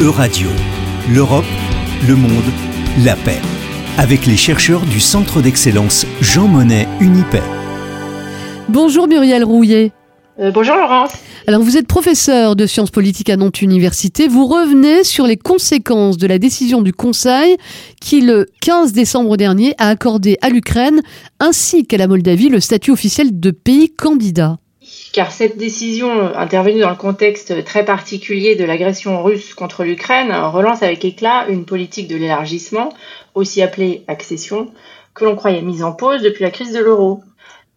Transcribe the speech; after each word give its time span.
Euradio, 0.00 0.48
l'Europe, 1.08 1.44
le 2.08 2.16
monde, 2.16 2.42
la 3.04 3.14
paix. 3.14 3.40
Avec 3.96 4.26
les 4.26 4.36
chercheurs 4.36 4.80
du 4.80 4.98
Centre 4.98 5.40
d'excellence 5.40 6.04
Jean 6.20 6.48
Monnet 6.48 6.88
Unipay. 7.00 7.40
Bonjour 8.68 9.06
Muriel 9.06 9.44
Rouillet. 9.44 9.92
Euh, 10.40 10.50
bonjour 10.50 10.74
Laurence. 10.74 11.12
Alors 11.46 11.62
vous 11.62 11.76
êtes 11.76 11.86
professeur 11.86 12.56
de 12.56 12.66
sciences 12.66 12.90
politiques 12.90 13.30
à 13.30 13.36
Nantes 13.36 13.62
Université. 13.62 14.26
Vous 14.26 14.46
revenez 14.46 15.04
sur 15.04 15.28
les 15.28 15.36
conséquences 15.36 16.16
de 16.16 16.26
la 16.26 16.40
décision 16.40 16.82
du 16.82 16.92
Conseil 16.92 17.56
qui, 18.00 18.20
le 18.20 18.46
15 18.62 18.92
décembre 18.92 19.36
dernier, 19.36 19.74
a 19.78 19.88
accordé 19.90 20.38
à 20.42 20.50
l'Ukraine 20.50 21.02
ainsi 21.38 21.86
qu'à 21.86 21.98
la 21.98 22.08
Moldavie 22.08 22.48
le 22.48 22.58
statut 22.58 22.90
officiel 22.90 23.38
de 23.38 23.52
pays 23.52 23.94
candidat. 23.94 24.58
Car 25.14 25.30
cette 25.30 25.56
décision, 25.56 26.34
intervenue 26.34 26.80
dans 26.80 26.90
le 26.90 26.96
contexte 26.96 27.62
très 27.62 27.84
particulier 27.84 28.56
de 28.56 28.64
l'agression 28.64 29.22
russe 29.22 29.54
contre 29.54 29.84
l'Ukraine, 29.84 30.32
relance 30.32 30.82
avec 30.82 31.04
éclat 31.04 31.46
une 31.48 31.66
politique 31.66 32.08
de 32.08 32.16
l'élargissement, 32.16 32.92
aussi 33.36 33.62
appelée 33.62 34.02
accession, 34.08 34.72
que 35.14 35.24
l'on 35.24 35.36
croyait 35.36 35.62
mise 35.62 35.84
en 35.84 35.92
pause 35.92 36.20
depuis 36.20 36.42
la 36.42 36.50
crise 36.50 36.72
de 36.72 36.80
l'euro. 36.80 37.22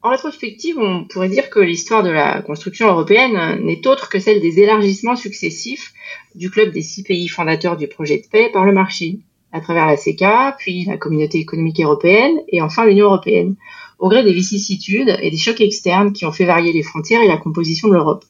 En 0.01 0.09
rétrospective, 0.09 0.79
on 0.79 1.03
pourrait 1.03 1.29
dire 1.29 1.51
que 1.51 1.59
l'histoire 1.59 2.01
de 2.01 2.09
la 2.09 2.41
construction 2.41 2.87
européenne 2.87 3.59
n'est 3.63 3.85
autre 3.85 4.09
que 4.09 4.17
celle 4.17 4.41
des 4.41 4.59
élargissements 4.59 5.15
successifs 5.15 5.93
du 6.33 6.49
club 6.49 6.71
des 6.71 6.81
six 6.81 7.03
pays 7.03 7.27
fondateurs 7.27 7.77
du 7.77 7.87
projet 7.87 8.17
de 8.17 8.27
paix 8.31 8.49
par 8.51 8.65
le 8.65 8.73
marché, 8.73 9.19
à 9.51 9.61
travers 9.61 9.87
la 9.87 9.97
CECA, 9.97 10.55
puis 10.57 10.85
la 10.85 10.97
communauté 10.97 11.39
économique 11.39 11.79
européenne 11.79 12.37
et 12.49 12.61
enfin 12.61 12.85
l'Union 12.85 13.05
européenne 13.05 13.55
au 13.99 14.09
gré 14.09 14.23
des 14.23 14.33
vicissitudes 14.33 15.17
et 15.21 15.31
des 15.31 15.37
chocs 15.37 15.61
externes 15.61 16.13
qui 16.13 16.25
ont 16.25 16.31
fait 16.31 16.45
varier 16.45 16.71
les 16.71 16.83
frontières 16.83 17.21
et 17.21 17.27
la 17.27 17.37
composition 17.37 17.87
de 17.87 17.93
l'Europe. 17.93 18.25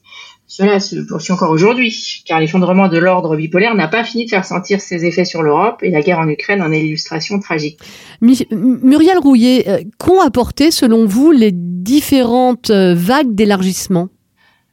Cela 0.50 0.80
se 0.80 0.96
poursuit 0.96 1.34
encore 1.34 1.50
aujourd'hui, 1.50 2.22
car 2.24 2.40
l'effondrement 2.40 2.88
de 2.88 2.96
l'ordre 2.96 3.36
bipolaire 3.36 3.74
n'a 3.74 3.86
pas 3.86 4.02
fini 4.02 4.24
de 4.24 4.30
faire 4.30 4.46
sentir 4.46 4.80
ses 4.80 5.04
effets 5.04 5.26
sur 5.26 5.42
l'Europe, 5.42 5.82
et 5.82 5.90
la 5.90 6.00
guerre 6.00 6.20
en 6.20 6.28
Ukraine 6.28 6.62
en 6.62 6.72
est 6.72 6.80
l'illustration 6.80 7.38
tragique. 7.38 7.78
Muriel 8.22 9.18
Rouillet, 9.18 9.68
euh, 9.68 9.78
qu'ont 9.98 10.22
apporté 10.22 10.70
selon 10.70 11.04
vous 11.04 11.32
les 11.32 11.50
différentes 11.52 12.70
euh, 12.70 12.94
vagues 12.94 13.34
d'élargissement? 13.34 14.08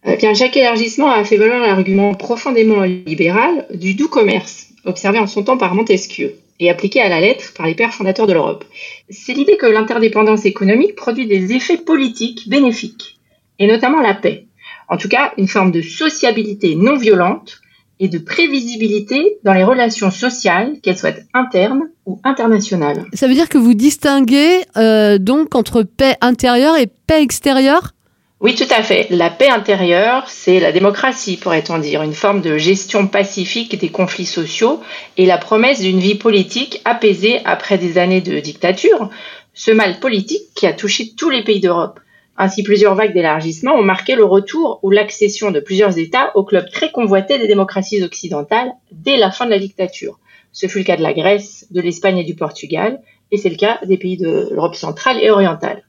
Eh 0.05 0.15
Bien, 0.15 0.33
chaque 0.33 0.55
élargissement 0.55 1.11
a 1.11 1.25
fait 1.25 1.35
valoir 1.35 1.59
l'argument 1.59 2.13
profondément 2.13 2.83
libéral 2.83 3.67
du 3.73 3.95
doux 3.95 4.07
commerce, 4.07 4.67
observé 4.85 5.19
en 5.19 5.27
son 5.27 5.43
temps 5.43 5.57
par 5.57 5.75
Montesquieu 5.75 6.35
et 6.59 6.69
appliqué 6.69 7.01
à 7.01 7.09
la 7.09 7.19
lettre 7.19 7.53
par 7.53 7.65
les 7.65 7.75
pères 7.75 7.93
fondateurs 7.93 8.27
de 8.27 8.33
l'Europe. 8.33 8.65
C'est 9.09 9.33
l'idée 9.33 9.57
que 9.57 9.65
l'interdépendance 9.65 10.45
économique 10.45 10.95
produit 10.95 11.27
des 11.27 11.53
effets 11.53 11.77
politiques 11.77 12.47
bénéfiques, 12.47 13.19
et 13.59 13.67
notamment 13.67 14.01
la 14.01 14.13
paix. 14.13 14.47
En 14.87 14.97
tout 14.97 15.09
cas, 15.09 15.33
une 15.37 15.47
forme 15.47 15.71
de 15.71 15.81
sociabilité 15.81 16.75
non 16.75 16.97
violente 16.97 17.59
et 17.99 18.07
de 18.07 18.17
prévisibilité 18.17 19.37
dans 19.43 19.53
les 19.53 19.63
relations 19.63 20.11
sociales, 20.11 20.75
qu'elles 20.83 20.97
soient 20.97 21.13
internes 21.33 21.83
ou 22.05 22.19
internationales. 22.23 23.05
Ça 23.13 23.27
veut 23.27 23.33
dire 23.33 23.49
que 23.49 23.57
vous 23.57 23.73
distinguez 23.73 24.63
euh, 24.75 25.17
donc 25.17 25.55
entre 25.55 25.83
paix 25.83 26.15
intérieure 26.21 26.77
et 26.77 26.87
paix 26.87 27.21
extérieure? 27.21 27.93
Oui, 28.41 28.53
tout 28.53 28.67
à 28.69 28.83
fait. 28.83 29.07
La 29.09 29.29
paix 29.29 29.49
intérieure, 29.49 30.25
c'est 30.27 30.59
la 30.59 30.73
démocratie, 30.73 31.37
pourrait-on 31.37 31.77
dire, 31.77 32.01
une 32.01 32.13
forme 32.13 32.41
de 32.41 32.57
gestion 32.57 33.07
pacifique 33.07 33.79
des 33.79 33.89
conflits 33.89 34.25
sociaux 34.25 34.81
et 35.15 35.25
la 35.25 35.37
promesse 35.37 35.79
d'une 35.79 35.99
vie 35.99 36.15
politique 36.15 36.81
apaisée 36.83 37.39
après 37.45 37.77
des 37.77 37.97
années 37.97 38.19
de 38.19 38.39
dictature, 38.39 39.09
ce 39.53 39.71
mal 39.71 39.99
politique 39.99 40.53
qui 40.53 40.67
a 40.67 40.73
touché 40.73 41.13
tous 41.15 41.29
les 41.29 41.43
pays 41.43 41.61
d'Europe. 41.61 42.01
Ainsi, 42.37 42.63
plusieurs 42.63 42.95
vagues 42.95 43.13
d'élargissement 43.13 43.73
ont 43.75 43.83
marqué 43.83 44.15
le 44.15 44.25
retour 44.25 44.79
ou 44.83 44.91
l'accession 44.91 45.51
de 45.51 45.61
plusieurs 45.61 45.97
États 45.97 46.35
au 46.35 46.43
club 46.43 46.69
très 46.69 46.91
convoité 46.91 47.39
des 47.39 47.47
démocraties 47.47 48.03
occidentales 48.03 48.73
dès 48.91 49.15
la 49.15 49.31
fin 49.31 49.45
de 49.45 49.51
la 49.51 49.59
dictature. 49.59 50.19
Ce 50.51 50.67
fut 50.67 50.79
le 50.79 50.83
cas 50.83 50.97
de 50.97 51.03
la 51.03 51.13
Grèce, 51.13 51.67
de 51.71 51.79
l'Espagne 51.79 52.17
et 52.17 52.25
du 52.25 52.35
Portugal, 52.35 52.99
et 53.31 53.37
c'est 53.37 53.49
le 53.49 53.55
cas 53.55 53.79
des 53.85 53.97
pays 53.97 54.17
de 54.17 54.49
l'Europe 54.51 54.75
centrale 54.75 55.23
et 55.23 55.29
orientale. 55.29 55.84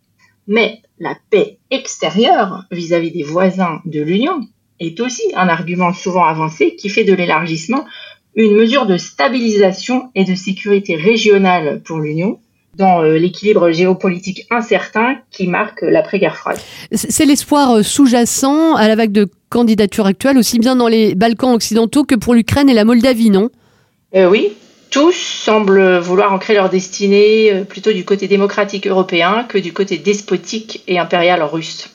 Mais 0.47 0.81
la 0.99 1.17
paix 1.31 1.59
extérieure 1.71 2.65
vis-à-vis 2.71 3.11
des 3.11 3.23
voisins 3.23 3.81
de 3.85 4.01
l'Union 4.01 4.41
est 4.81 5.01
aussi 5.01 5.23
un 5.35 5.49
argument 5.49 5.93
souvent 5.93 6.25
avancé 6.25 6.77
qui 6.77 6.89
fait 6.89 7.05
de 7.05 7.15
l'élargissement 7.15 7.85
une 8.35 8.55
mesure 8.55 8.87
de 8.87 8.99
stabilisation 8.99 10.11
et 10.15 10.25
de 10.25 10.35
sécurité 10.35 10.95
régionale 10.95 11.81
pour 11.85 11.99
l'Union 11.99 12.39
dans 12.77 13.03
euh, 13.03 13.17
l'équilibre 13.17 13.71
géopolitique 13.71 14.47
incertain 14.51 15.17
qui 15.31 15.47
marque 15.47 15.81
l'après-guerre 15.81 16.37
froide. 16.37 16.59
C'est 16.93 17.25
l'espoir 17.25 17.71
euh, 17.71 17.83
sous-jacent 17.83 18.75
à 18.75 18.87
la 18.87 18.95
vague 18.95 19.13
de 19.13 19.29
candidature 19.49 20.05
actuelle, 20.05 20.37
aussi 20.37 20.59
bien 20.59 20.77
dans 20.77 20.89
les 20.89 21.15
Balkans 21.15 21.55
occidentaux 21.55 22.05
que 22.05 22.15
pour 22.15 22.35
l'Ukraine 22.35 22.69
et 22.69 22.75
la 22.75 22.85
Moldavie, 22.85 23.31
non? 23.31 23.49
Euh, 24.15 24.29
Oui, 24.29 24.53
tous 24.91 25.15
semblent 25.15 25.99
vouloir 25.99 26.33
ancrer 26.33 26.55
leur 26.55 26.71
destinée 26.71 27.53
euh, 27.53 27.65
plutôt 27.65 27.93
du 27.93 28.05
côté 28.05 28.29
démocratique 28.29 28.87
européen 28.87 29.45
que 29.45 29.59
du 29.59 29.73
côté 29.73 29.99
despotique 29.99 30.83
et 30.87 30.99
impérial 30.99 31.43
russe. 31.43 31.91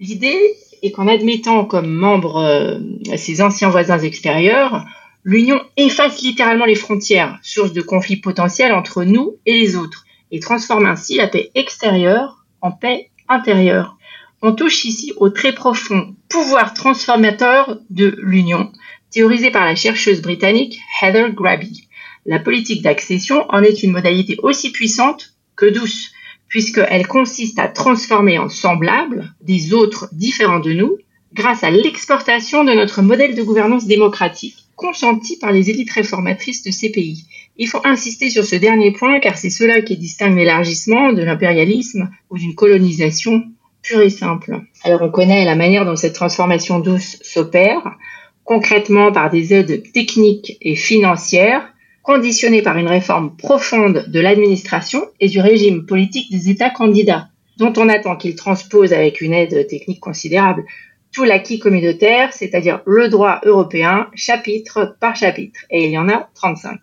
L'idée 0.00 0.56
est 0.82 0.90
qu'en 0.90 1.08
admettant 1.08 1.64
comme 1.64 1.90
membres 1.90 2.42
euh, 2.42 2.78
ses 3.16 3.40
anciens 3.40 3.70
voisins 3.70 3.98
extérieurs, 3.98 4.84
l'Union 5.24 5.60
efface 5.76 6.22
littéralement 6.22 6.64
les 6.64 6.74
frontières, 6.74 7.38
source 7.42 7.72
de 7.72 7.82
conflits 7.82 8.16
potentiels 8.16 8.72
entre 8.72 9.04
nous 9.04 9.36
et 9.46 9.58
les 9.58 9.76
autres, 9.76 10.04
et 10.30 10.40
transforme 10.40 10.86
ainsi 10.86 11.16
la 11.16 11.28
paix 11.28 11.50
extérieure 11.54 12.44
en 12.60 12.72
paix 12.72 13.10
intérieure. 13.28 13.96
On 14.40 14.52
touche 14.52 14.84
ici 14.84 15.12
au 15.18 15.30
très 15.30 15.52
profond 15.52 16.16
pouvoir 16.28 16.74
transformateur 16.74 17.78
de 17.90 18.16
l'Union, 18.20 18.72
théorisé 19.12 19.50
par 19.50 19.64
la 19.64 19.76
chercheuse 19.76 20.20
britannique 20.20 20.80
Heather 21.00 21.30
Graby. 21.32 21.86
La 22.24 22.38
politique 22.38 22.82
d'accession 22.82 23.44
en 23.48 23.62
est 23.62 23.82
une 23.82 23.92
modalité 23.92 24.36
aussi 24.42 24.70
puissante 24.70 25.34
que 25.56 25.66
douce, 25.66 26.12
puisqu'elle 26.48 27.06
consiste 27.06 27.58
à 27.58 27.68
transformer 27.68 28.38
en 28.38 28.48
semblables 28.48 29.34
des 29.40 29.72
autres 29.72 30.08
différents 30.12 30.60
de 30.60 30.72
nous 30.72 30.98
grâce 31.34 31.64
à 31.64 31.70
l'exportation 31.70 32.62
de 32.64 32.72
notre 32.72 33.02
modèle 33.02 33.34
de 33.34 33.42
gouvernance 33.42 33.86
démocratique 33.86 34.56
consenti 34.76 35.38
par 35.38 35.52
les 35.52 35.70
élites 35.70 35.92
réformatrices 35.92 36.62
de 36.64 36.70
ces 36.70 36.90
pays. 36.90 37.24
Il 37.56 37.68
faut 37.68 37.80
insister 37.84 38.30
sur 38.30 38.44
ce 38.44 38.56
dernier 38.56 38.92
point 38.92 39.20
car 39.20 39.38
c'est 39.38 39.50
cela 39.50 39.80
qui 39.82 39.96
distingue 39.96 40.36
l'élargissement 40.36 41.12
de 41.12 41.22
l'impérialisme 41.22 42.10
ou 42.30 42.38
d'une 42.38 42.54
colonisation 42.54 43.44
pure 43.82 44.00
et 44.00 44.10
simple. 44.10 44.60
Alors 44.84 45.02
on 45.02 45.10
connaît 45.10 45.44
la 45.44 45.54
manière 45.54 45.84
dont 45.84 45.96
cette 45.96 46.14
transformation 46.14 46.80
douce 46.80 47.18
s'opère, 47.22 47.96
concrètement 48.44 49.12
par 49.12 49.30
des 49.30 49.54
aides 49.54 49.82
techniques 49.92 50.56
et 50.60 50.76
financières 50.76 51.71
conditionné 52.02 52.62
par 52.62 52.76
une 52.78 52.88
réforme 52.88 53.36
profonde 53.36 54.06
de 54.08 54.20
l'administration 54.20 55.06
et 55.20 55.28
du 55.28 55.40
régime 55.40 55.86
politique 55.86 56.30
des 56.30 56.50
États 56.50 56.70
candidats, 56.70 57.28
dont 57.58 57.72
on 57.76 57.88
attend 57.88 58.16
qu'ils 58.16 58.36
transposent 58.36 58.92
avec 58.92 59.20
une 59.20 59.32
aide 59.32 59.66
technique 59.66 60.00
considérable 60.00 60.64
tout 61.12 61.24
l'acquis 61.24 61.58
communautaire, 61.58 62.32
c'est-à-dire 62.32 62.80
le 62.86 63.08
droit 63.08 63.40
européen, 63.44 64.08
chapitre 64.14 64.96
par 64.98 65.14
chapitre, 65.14 65.60
et 65.70 65.84
il 65.84 65.90
y 65.90 65.98
en 65.98 66.08
a 66.08 66.30
35. 66.34 66.80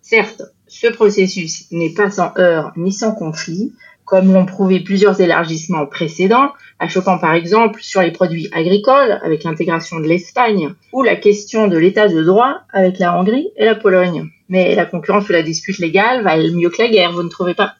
Certes, 0.00 0.42
ce 0.66 0.86
processus 0.86 1.70
n'est 1.70 1.92
pas 1.92 2.10
sans 2.10 2.32
heurts 2.38 2.72
ni 2.76 2.92
sans 2.92 3.12
conflit, 3.12 3.72
comme 4.06 4.32
l'ont 4.32 4.46
prouvé 4.46 4.80
plusieurs 4.80 5.20
élargissements 5.20 5.84
précédents, 5.84 6.52
achoppant 6.78 7.18
par 7.18 7.34
exemple 7.34 7.82
sur 7.82 8.00
les 8.00 8.12
produits 8.12 8.48
agricoles 8.52 9.20
avec 9.22 9.44
l'intégration 9.44 9.98
de 9.98 10.06
l'Espagne 10.06 10.70
ou 10.92 11.02
la 11.02 11.16
question 11.16 11.66
de 11.66 11.76
l'état 11.76 12.08
de 12.08 12.22
droit 12.22 12.60
avec 12.72 12.98
la 12.98 13.18
Hongrie 13.18 13.50
et 13.56 13.64
la 13.64 13.74
Pologne. 13.74 14.30
Mais 14.48 14.74
la 14.76 14.86
concurrence 14.86 15.28
ou 15.28 15.32
la 15.32 15.42
dispute 15.42 15.78
légale 15.78 16.22
va 16.22 16.36
mieux 16.36 16.70
que 16.70 16.80
la 16.80 16.88
guerre, 16.88 17.12
vous 17.12 17.24
ne 17.24 17.28
trouvez 17.28 17.54
pas? 17.54 17.74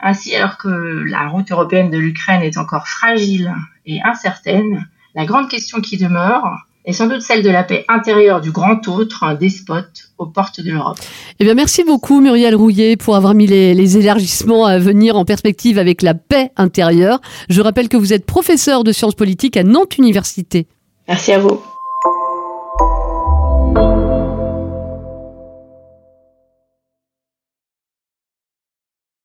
Ainsi, 0.00 0.34
alors 0.34 0.58
que 0.58 0.68
la 0.68 1.28
route 1.28 1.52
européenne 1.52 1.90
de 1.90 1.98
l'Ukraine 1.98 2.42
est 2.42 2.58
encore 2.58 2.88
fragile 2.88 3.54
et 3.86 4.00
incertaine, 4.02 4.88
la 5.14 5.26
grande 5.26 5.48
question 5.48 5.80
qui 5.80 5.96
demeure, 5.96 6.66
est 6.84 6.92
sans 6.92 7.06
doute 7.06 7.22
celle 7.22 7.42
de 7.42 7.50
la 7.50 7.62
paix 7.62 7.84
intérieure 7.88 8.40
du 8.40 8.50
grand 8.50 8.88
autre, 8.88 9.24
un 9.24 9.34
despote 9.34 10.10
aux 10.18 10.26
portes 10.26 10.60
de 10.60 10.70
l'Europe. 10.70 10.98
Eh 11.38 11.44
bien, 11.44 11.54
merci 11.54 11.84
beaucoup 11.84 12.20
Muriel 12.20 12.54
Rouillet 12.54 12.96
pour 12.96 13.16
avoir 13.16 13.34
mis 13.34 13.46
les, 13.46 13.74
les, 13.74 13.98
élargissements 13.98 14.66
à 14.66 14.78
venir 14.78 15.16
en 15.16 15.24
perspective 15.24 15.78
avec 15.78 16.02
la 16.02 16.14
paix 16.14 16.50
intérieure. 16.56 17.20
Je 17.48 17.60
rappelle 17.60 17.88
que 17.88 17.96
vous 17.96 18.12
êtes 18.12 18.26
professeur 18.26 18.84
de 18.84 18.92
sciences 18.92 19.14
politiques 19.14 19.56
à 19.56 19.62
Nantes 19.62 19.98
Université. 19.98 20.66
Merci 21.08 21.32
à 21.32 21.38
vous. 21.38 21.60